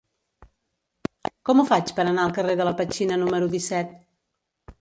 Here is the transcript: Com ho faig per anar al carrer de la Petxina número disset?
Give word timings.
Com 1.49 1.61
ho 1.61 1.67
faig 1.73 1.93
per 1.99 2.05
anar 2.05 2.23
al 2.25 2.35
carrer 2.39 2.57
de 2.63 2.69
la 2.71 2.75
Petxina 2.81 3.21
número 3.27 3.51
disset? 3.55 3.97